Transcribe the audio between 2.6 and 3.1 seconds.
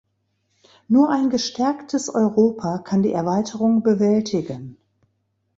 kann